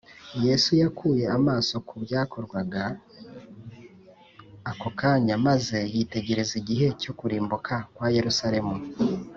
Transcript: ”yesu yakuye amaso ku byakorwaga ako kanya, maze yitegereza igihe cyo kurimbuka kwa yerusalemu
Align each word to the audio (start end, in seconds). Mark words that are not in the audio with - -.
”yesu 0.45 0.71
yakuye 0.81 1.25
amaso 1.37 1.73
ku 1.87 1.95
byakorwaga 2.03 2.83
ako 4.71 4.89
kanya, 4.99 5.33
maze 5.47 5.77
yitegereza 5.93 6.53
igihe 6.61 6.87
cyo 7.01 7.11
kurimbuka 7.19 7.73
kwa 7.95 8.07
yerusalemu 8.17 8.75